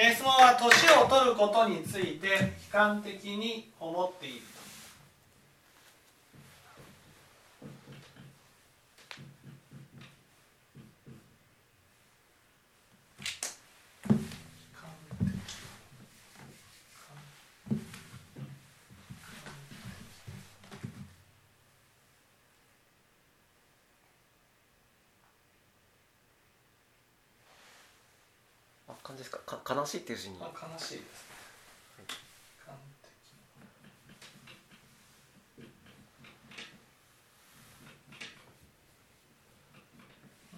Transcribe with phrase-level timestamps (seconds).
[0.00, 2.34] 質問は年を取ることについて悲
[2.72, 4.40] 観的に思っている
[28.88, 29.58] あ感じですか？
[29.58, 30.36] か悲しいっていう字に。
[30.40, 31.00] あ悲しいですね。
[31.98, 32.04] 悲
[32.66, 33.10] 観的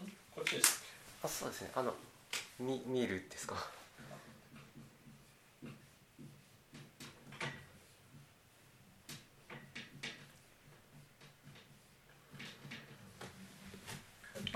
[0.05, 0.12] ん？
[0.34, 0.83] こっちです。
[1.23, 1.70] あそうですね。
[1.74, 1.95] あの
[2.59, 3.55] み見るですか？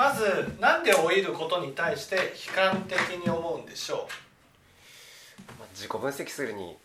[0.06, 2.23] まずなんで老いることに対して悲
[2.55, 4.06] 観的に思うんでしょ
[5.59, 6.76] まあ、自己分析するに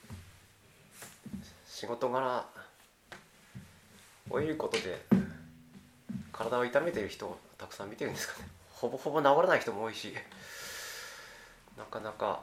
[1.68, 2.44] 仕事柄
[4.32, 5.06] 老いることで
[6.32, 8.48] 体を痛めている人をたくさん見てるんですかね。
[8.72, 10.16] ほぼほぼ治らない人も多いし
[11.78, 12.40] なかなか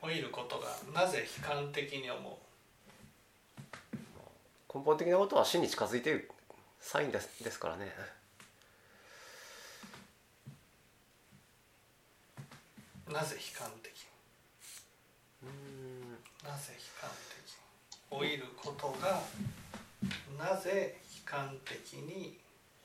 [0.00, 2.38] う老いることがなぜ悲観的に思
[4.72, 6.30] 根本的なことは死に近づいている
[6.80, 7.94] サインですですからね。
[13.08, 14.06] うなぜ悲観的？
[15.42, 16.10] うん
[16.44, 17.30] なぜ悲観的？
[18.10, 19.20] 老いることが
[20.38, 22.38] なぜ悲観的に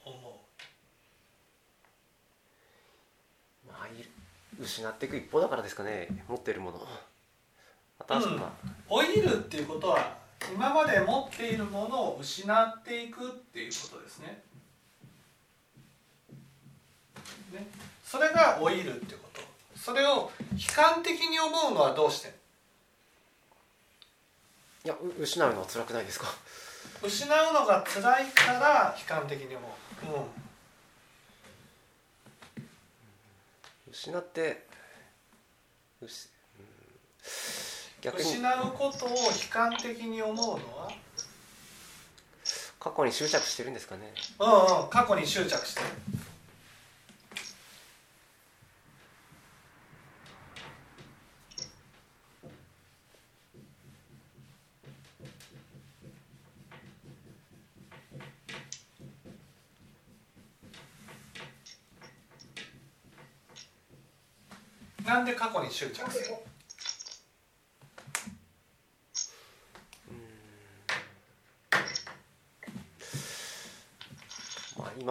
[0.03, 0.41] 思
[3.67, 4.07] まあい
[4.59, 6.07] 失っていく一方だからですかね。
[6.29, 6.87] 持っているもの。
[8.07, 8.67] 新しくまあ。
[8.93, 14.41] う老いるっていうことは今まで持っているものを失っていくっていうことですね。
[17.53, 17.67] ね。
[18.03, 19.41] それが老いるっていうこと。
[19.77, 22.33] それを悲観的に思うのはどうして？
[24.83, 26.27] いやう失うのは辛くないですか？
[27.03, 29.71] 失うのが辛いから悲観的に思う、
[30.05, 30.07] う
[33.91, 33.91] ん。
[33.91, 34.65] 失って
[36.01, 36.29] うし
[36.59, 36.65] うん
[38.05, 38.29] 逆に。
[38.29, 39.15] 失うことを悲
[39.49, 40.91] 観的に思うのは？
[42.79, 44.13] 過去に執着してるんですかね。
[44.39, 45.87] うんうん過去に執着してる。
[65.03, 66.35] なんで過去に執着する？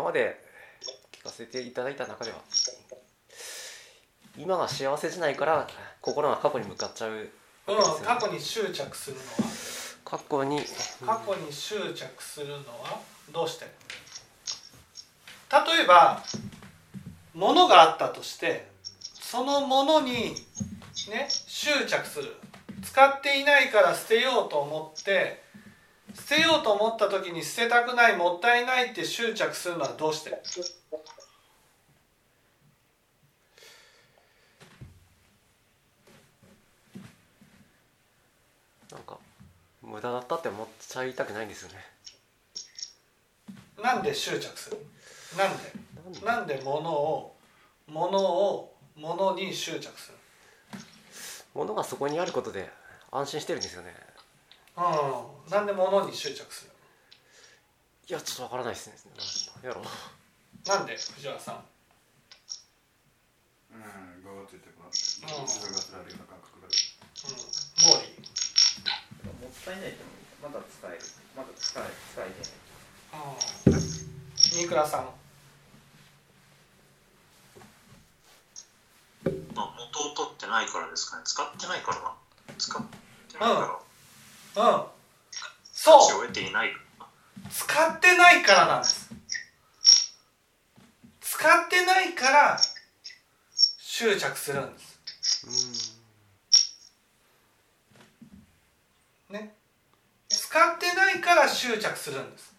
[0.05, 0.41] まで
[1.11, 2.37] 聞かせていただいた中では
[4.39, 5.67] 今が幸せじゃないから
[6.01, 7.25] 心が過去に向かっちゃうね。
[7.67, 9.27] うん、過去に執着するのは？
[10.05, 10.61] 過去に。
[11.05, 13.01] 過去に執着するのは？
[13.33, 13.65] どうして？
[13.65, 13.71] 例
[15.85, 16.23] えば
[17.33, 18.69] 物があったとして
[19.15, 20.35] その物に
[21.11, 22.37] ね執着する。
[22.83, 25.43] 使っていないから捨てようと思って
[26.15, 30.31] 捨てようと思った時に捨てたくないもったいないって執着するのはどうして？
[38.93, 39.19] なんか
[39.83, 41.77] 無駄だったって思っちゃいたくないんですよね。
[43.83, 44.79] なんで執着する？
[45.37, 45.73] なんで？
[46.25, 46.55] なんで？
[46.55, 47.35] なんで物を
[47.89, 50.19] 物を物に執着する？
[51.55, 52.71] 物がそこにあることで
[53.11, 53.95] 安心してるんですよね
[54.77, 55.51] うん。
[55.51, 56.71] なんで物に執着する
[58.09, 58.95] いやちょっとわからないですね。
[59.65, 59.83] なんやろ
[60.67, 60.97] なんで？
[60.97, 61.65] 藤原さん。
[63.73, 64.93] うん、ゴーって言ってこの、ん。
[65.49, 66.77] それがつられるような感覚がある。
[67.25, 67.41] うん、
[67.89, 68.21] モーリー。
[69.25, 70.53] もったいないと思う。
[70.53, 71.01] まだ使える
[71.37, 72.53] まだ使え使えて
[73.15, 73.81] うん。
[74.37, 75.09] 新倉さん。
[79.55, 81.23] まあ、元を取ってないからですかね。
[81.25, 82.13] 使ってないからな。
[82.59, 83.84] 使ってないから、うん
[84.55, 86.71] そう価値を得ていない
[87.51, 89.11] 使ってないからなんです。
[91.21, 92.59] 使ってないから
[93.79, 95.99] 執着するんです。
[99.31, 99.35] うん。
[99.35, 99.55] ね。
[100.29, 102.55] 使ってないから執着するんです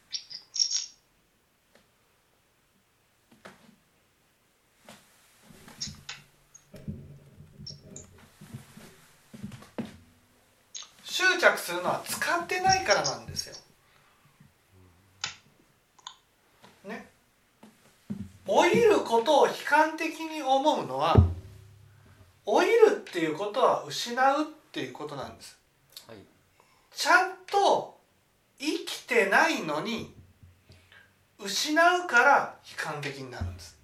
[11.04, 13.56] 執着するのは使ってないからなんですよ。
[16.86, 17.08] ね。
[18.48, 21.16] 老いることを悲観的に思うのは
[22.46, 25.58] 老いるっていうことは失うっていうことなんです。
[26.08, 26.18] はい。
[26.92, 27.98] ちゃんと
[28.60, 30.14] 生きてないのに
[31.40, 33.76] 失うから悲観的になるんです。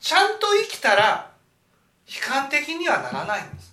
[0.00, 1.29] ちゃんと生きたら
[2.10, 3.72] 悲観的にはならないんです。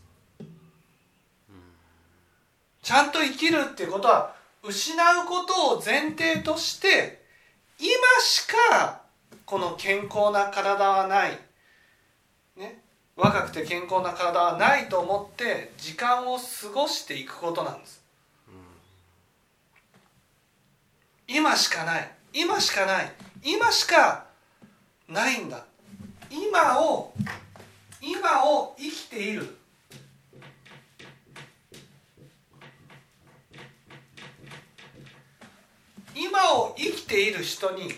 [2.83, 7.21] ちゃんと生きるっていうことは失うことを前提として
[7.79, 7.89] 今
[8.21, 9.01] しか
[9.45, 11.37] この健康な体はない、
[12.55, 12.81] ね、
[13.15, 16.43] 若くて健康な体はないと思って時間を過
[16.73, 18.03] ごしていくことなんです。
[21.27, 22.11] 今しかない。
[22.33, 23.11] 今しかない。
[23.43, 24.25] 今しか
[25.09, 25.65] ないんだ。
[26.29, 27.13] 今を
[28.17, 29.57] 今を生きている。
[36.15, 37.93] 今を生きている人に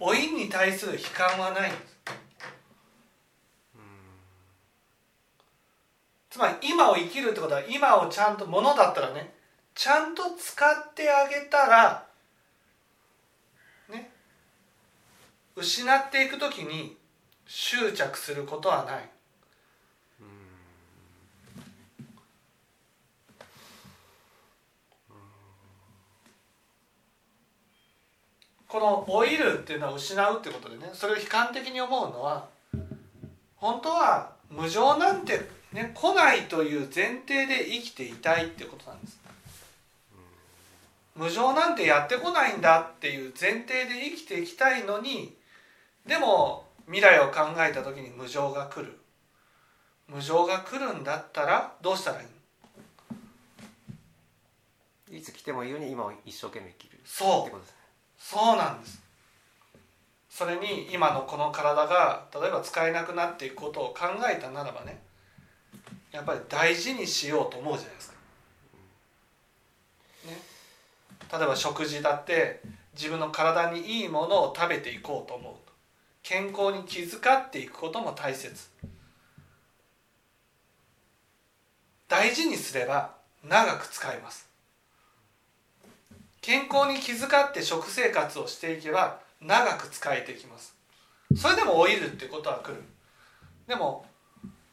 [0.00, 1.72] 老いに対する悲観はない
[6.28, 9.32] つまり今を生きるってことは今をちゃんとものだったらね
[9.74, 12.06] ちゃんと使ってあげたら
[13.88, 14.10] ね
[15.54, 16.96] 失っていく時に
[17.46, 19.08] 執着することはない。
[28.74, 32.48] この老いるっていうのは失うってことでねそれを悲観的に思うのは
[33.54, 39.20] 本当は無常なんて、ね、来ないという前提で生きていたいってことなんです。
[41.14, 45.32] 無常なんてやってこないんだっていう前提で生きていきたいのに
[46.04, 48.98] でも未来を考えた時に無常が来る。
[50.08, 52.26] 無常が来るんだったらどうしたらいい？
[55.12, 57.00] のいつ来てもいいように今を一生懸命生きる。
[57.04, 57.42] そう。
[57.42, 57.78] ってことですね。
[58.18, 59.02] そうなんです。
[60.28, 65.00] それに今のこの体が例えば使えなくなっていくことを考えたならばね
[66.10, 68.14] やっぱり大事にしようと思うじゃないですか。
[70.26, 70.42] ね、
[71.38, 72.60] 例えば食事だって
[72.94, 75.54] 自分の体にいいものを食べていこうと思う。
[75.63, 75.63] と
[76.24, 78.50] 健康に気遣っていくことも大切。
[82.08, 84.48] 大事にすれば長く使えます。
[86.40, 90.74] 健康に気遣って食生活をしていけば長く使えてきます。
[91.36, 92.82] それでも老いるってことは来る。
[93.66, 94.06] でも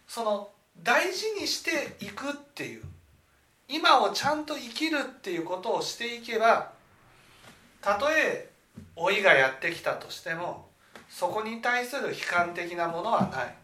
[0.08, 0.52] その
[0.82, 2.84] 大事にしていくっていう
[3.68, 6.72] 今をちゃんと生きるっていうことをしていけば
[7.82, 8.50] たとえ
[8.96, 10.72] 老いがやってきたとしても
[11.12, 13.56] そこに対する悲観的なものはない。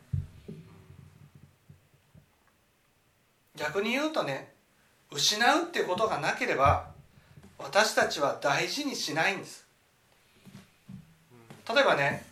[3.56, 4.54] 逆に言うとね
[5.12, 6.92] 失うっていうことがなければ
[7.58, 9.66] 私たちは大事にしないんです。
[11.68, 12.24] 例えばね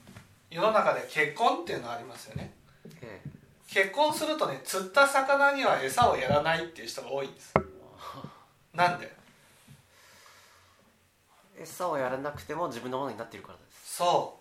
[0.51, 2.53] 世の中で結婚っていうのありますよね。
[3.01, 3.29] ええ
[3.67, 7.53] 結婚するとね釣った魚には餌をやらないっていう人が多いんです。
[8.73, 9.11] なんで？
[11.59, 13.95] 餌をやらなくても自分のものになっているからです。
[13.95, 14.39] そ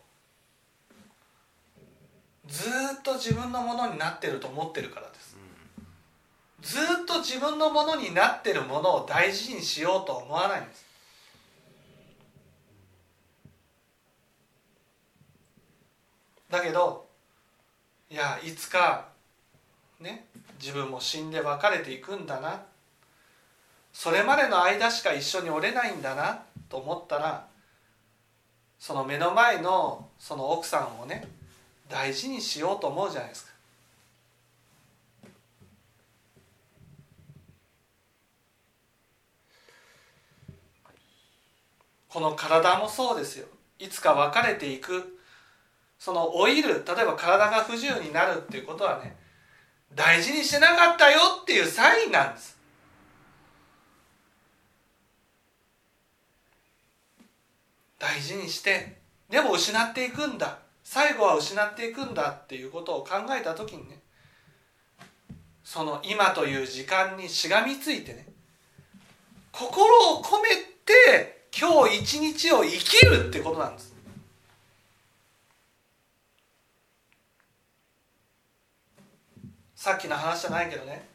[2.47, 5.37] うずーっと自分のものになってると思ってるからです。
[6.63, 10.85] ずっと自分のものになってるものを大事にしようと思わないんです。
[16.51, 17.07] だけど
[18.11, 19.09] いやいつか
[20.01, 20.27] ね
[20.61, 22.63] 自分も死んで別れていくんだな。
[23.93, 27.47] それまでの間しか一緒におれないんだなと思ったら
[28.79, 31.29] その目の前のその奥さんをね
[31.89, 33.53] 大事にしようと思うじゃないですか。
[42.09, 43.47] この体もそうですよ。
[43.79, 45.19] いつか別れていく。
[45.99, 49.17] その老いる例えば体が不自由になるっていうことはね
[49.95, 52.59] 大事にしてなかったよっていうサインなんです。
[57.99, 58.99] 大事にして
[59.31, 60.64] でも失っていくんだ。
[60.85, 64.01] 最後は失っていくんだっていうことを考えた時にね
[65.65, 68.27] その今という時間にしがみついてね
[69.51, 70.49] 心を込め
[70.85, 73.95] て今日一日を生きるってことなんです。
[79.77, 81.07] さっきの話じゃないけどね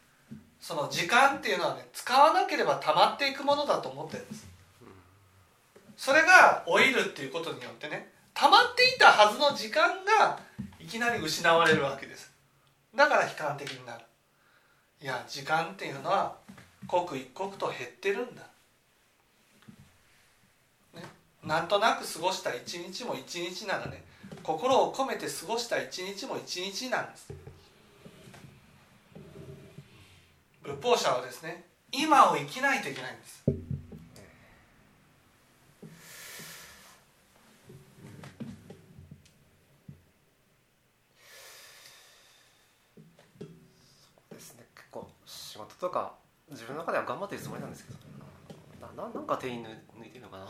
[0.61, 4.47] その時間っていうのはね使わなければ溜まっていくものだと思ってるんです。
[5.97, 10.39] それが老いるっていうことによってね溜まっていたはずの時間が
[10.79, 12.31] いきなり失われるわけです。
[12.95, 14.05] だから悲観的になる。
[15.01, 16.37] いや時間っていうのは
[16.87, 18.43] 刻一刻と減ってるんだ、
[20.95, 21.03] ね、
[21.43, 24.05] なんとなく過ごした一日も一日ならね。
[24.41, 27.33] 心を込めて過ごした一日も一日なんです。
[30.63, 33.58] 仏法者はですね今を生きないといけないんですです。
[45.59, 46.13] 構仕事とか
[46.49, 47.99] 自分の中では頑張ってるつもりなんですけど。
[48.95, 49.67] なななんか店員抜
[49.99, 50.45] 抜いてるのかな。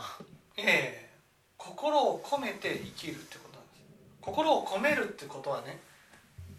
[0.56, 1.10] ええ
[1.56, 3.80] 心を込めて生きるってことなんです。
[4.20, 5.80] 心を込めるってことはね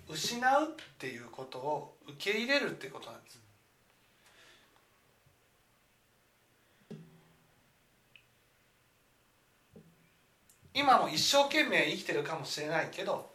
[0.08, 0.68] 失うっ
[1.00, 3.40] ていうことを受け入れるってことなんです。
[10.74, 13.31] 今も一生懸命生きてるかもしれないけど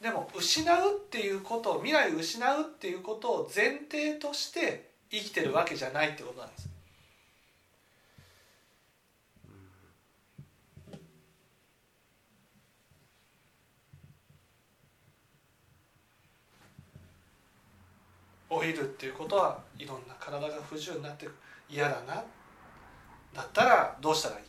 [0.00, 6.70] でも失うっていうことを未来を失うっていうことを前提として生きてるわけじゃないってことなんです。
[18.48, 21.32] 老いるっていうことはいろんな体が不自由になってく
[21.68, 22.24] 嫌だな。
[23.32, 24.44] だったらどうしたらいい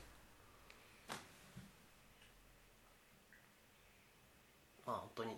[4.86, 5.38] まあ本当に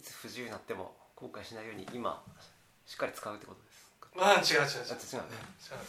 [0.00, 2.22] いつ不自由になっても後悔しないように今
[2.86, 4.08] しっかり使うってことですか？
[4.16, 4.96] ああ違う違う違う。
[4.96, 5.36] あ違うね。
[5.60, 5.84] 違う。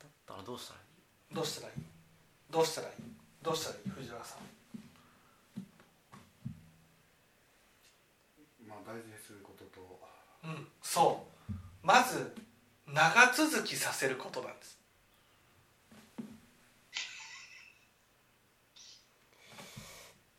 [0.00, 1.34] だったらどうしたらいい？
[1.34, 1.82] どうしたらいい？
[2.50, 2.94] どうしたらいい？
[3.42, 3.90] どうしたらいい？
[3.90, 4.38] 藤原さん。
[8.66, 10.00] まあ大事にすることと。
[10.44, 11.52] うんそう。
[11.82, 12.34] まず
[12.86, 14.80] 長続きさせることなんです。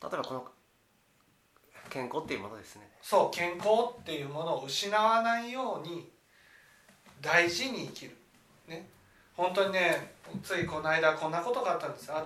[0.02, 0.48] 例えばこの
[1.94, 2.90] 健康っていうものですね。
[3.04, 3.70] そう健康
[4.00, 6.10] っていうものを失わないように
[7.22, 8.18] 大事に生きる。
[8.68, 8.90] ね。
[9.38, 12.12] 本当にねついこの間こんなことがあったんです。
[12.12, 12.26] ある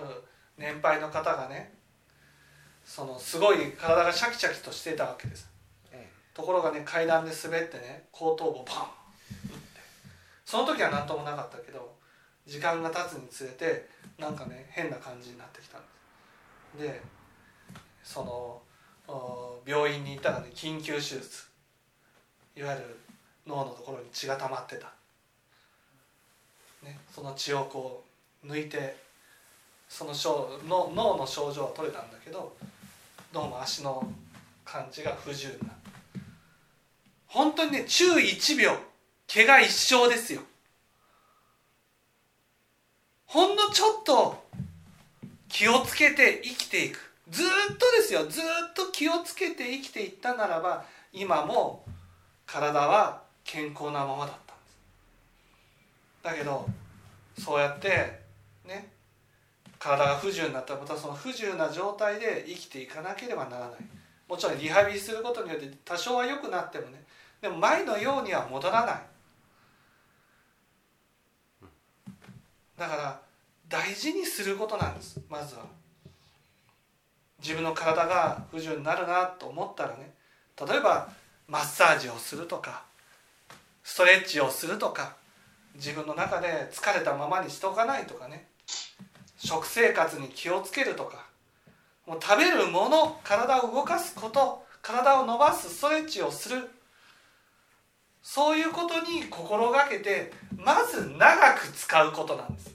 [0.56, 1.74] 年配の方がね
[2.82, 5.50] そのすごい体がシャキシャキとしてたわけです。
[5.92, 9.80] えところがね階段で滑ってね後頭部をパン打って。
[10.46, 11.94] その時は何ともなかったけど
[12.46, 13.86] 時間が経つにつれて
[14.18, 15.86] なんかね変な感じになってきたんで
[16.84, 16.88] す。
[16.88, 17.02] で
[18.02, 18.62] そのお
[19.66, 21.48] 病院に行ったらね緊急手術。
[22.56, 22.98] いわゆる
[23.46, 24.92] 脳のところに血が溜まってた、
[26.82, 28.04] ね、その血をこ
[28.44, 28.96] う抜いて
[29.88, 32.52] その症の脳の症状は取れたんだけど
[33.32, 34.12] どうも足の
[34.64, 35.72] 感じが不自由な
[37.28, 38.72] 本当にね注意1秒
[39.32, 40.40] 怪我一生ですよ。
[43.26, 44.42] ほんのちょっと
[45.48, 47.07] 気をつけて生きていく。
[47.30, 48.26] ずっとですよ。
[48.26, 51.84] ずっと気をつけて生きていったならば今も
[52.46, 54.78] 体は健康なままだったんです。
[56.22, 56.66] だけど
[57.38, 58.20] そうやって
[58.64, 58.90] ね
[59.78, 63.78] 体が不自由になったらまたその不自由な状態で生きていかなければならない。
[64.28, 67.02] もちろんリハビリすることによって多少は良くなってもね
[67.40, 69.00] でも前のようには戻らない。
[72.78, 73.20] だから
[73.68, 75.77] 大事にすることなんですまずは。
[77.40, 80.12] 自分の体が不自由になるなと思ったらね
[80.66, 81.08] 例えば
[81.46, 82.84] マッサージをするとか
[83.82, 85.16] ストレッチをするとか
[85.74, 88.48] 自分の中で疲れたままにしておかないとかね
[89.38, 91.26] 食生活に気をつけるとか
[92.06, 96.70] もう食べるもの体を動かすこと体を伸ばすストレッチをする。
[98.22, 102.74] そういうことに心がけてまず長く使うことなんです。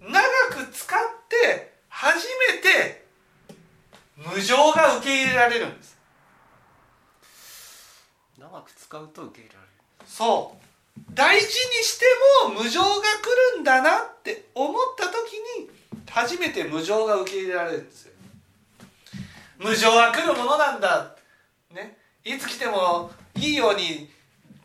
[0.00, 0.98] 長く使っ
[1.28, 1.69] て
[2.00, 3.04] 初めて
[4.16, 5.98] 無常が受け入れられるんです。
[8.38, 9.72] 長く使うと受け入れられる。
[10.06, 10.56] そ
[10.98, 11.00] う。
[11.12, 12.06] 大事にして
[12.48, 15.14] も無常が来るんだなって思った時
[15.60, 15.68] に
[16.08, 18.12] 初めて無常が受け入れられるんですよ。
[19.58, 21.14] 無常は来るものなんだ。
[21.74, 21.98] ね。
[22.24, 24.08] いつ来てもいいように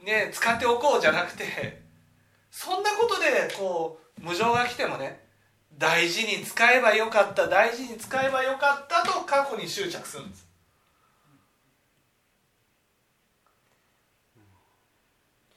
[0.05, 1.81] ね使っておこうじゃなくて
[2.49, 5.24] そんなことでこう無常が来てもね
[5.77, 10.47] 大事に使えばよかった大事に使えばよかったと過去に執着するんです。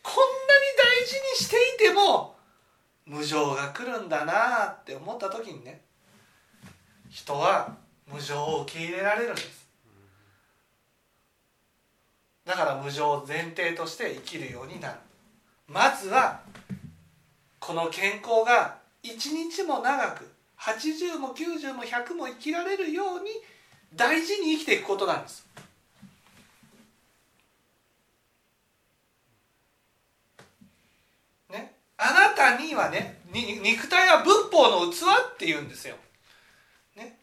[0.03, 0.31] こんなに
[0.77, 2.37] 大事にしていても
[3.07, 5.83] 無常が来るんだなって思った時にね
[7.11, 9.69] 人は無常を受け入れられるんです。
[12.45, 14.95] だから無常を前提として生きるようになる。
[15.69, 16.41] まずは
[17.61, 18.79] この健康が
[19.15, 23.31] 一日も長く80も90も100も生きられるように
[23.95, 25.47] 大事に生きていくことなんです。
[31.51, 31.75] ね。
[31.97, 34.97] あなたにはね肉体は仏法の器
[35.35, 35.97] っていうんですよ、
[36.97, 37.19] ね、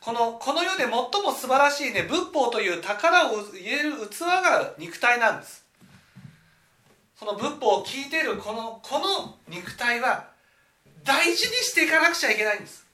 [0.00, 5.64] このこの世で最も素晴らしいね仏法という宝を入れる器が肉体なんです。
[7.16, 10.33] その仏法を聞いているこのこの肉体は
[11.04, 12.84] 大事にしていかなくちゃいけないんです。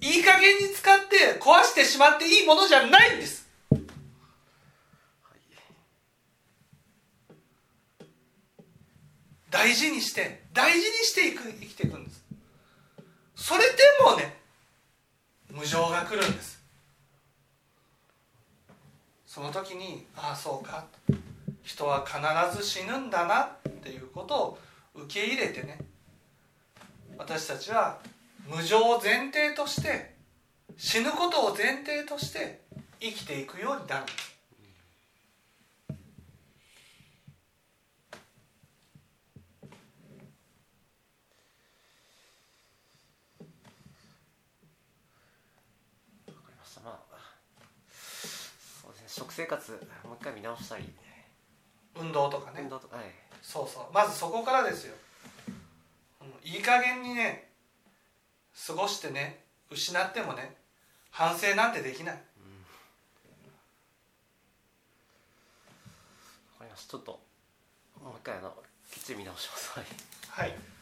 [0.00, 3.46] いい加減に使って壊してしまっていいものじゃないんです。
[9.50, 12.24] 大事にして大事にしていく生きていくんです。
[13.34, 13.66] それで
[14.04, 14.36] もね
[15.50, 16.62] 無常が来るんです。
[19.26, 20.86] その時にああそうか。
[21.62, 24.58] 人は必ず死ぬんだなっていうことを
[24.96, 25.78] 受け入れてね
[27.18, 27.98] 私たちは
[28.48, 30.14] 無常を前提として
[30.76, 32.60] 死ぬことを前提として
[33.00, 34.02] 生きていくようになる。
[34.02, 34.36] んです
[46.28, 46.80] わかりました。
[46.82, 47.16] まあ
[48.82, 49.08] そうですね。
[49.08, 49.72] 食生活
[50.04, 50.84] もう一回見直したり、
[51.98, 52.60] 運動とかね。
[52.62, 52.96] 運動とか。
[52.96, 53.06] はい。
[53.42, 53.94] そうそう。
[53.94, 54.94] まずそこからですよ、
[56.20, 57.48] うん、いい加減にね
[58.66, 60.56] 過ごしてね失ってもね
[61.10, 62.14] 反省なんてできない。
[62.14, 62.20] わ
[66.58, 66.92] かりました。
[66.92, 67.20] ちょっと
[68.02, 68.54] もう一回あの
[68.90, 69.70] きっちり見直します。
[69.70, 69.84] はい。
[70.28, 70.75] はい